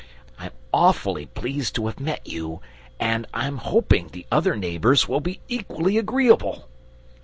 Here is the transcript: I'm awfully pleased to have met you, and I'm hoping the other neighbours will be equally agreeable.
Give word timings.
I'm 0.39 0.49
awfully 0.73 1.27
pleased 1.27 1.75
to 1.75 1.85
have 1.85 1.99
met 1.99 2.25
you, 2.27 2.59
and 2.99 3.27
I'm 3.35 3.57
hoping 3.57 4.07
the 4.07 4.25
other 4.31 4.55
neighbours 4.55 5.07
will 5.07 5.21
be 5.21 5.41
equally 5.47 5.99
agreeable. 5.99 6.67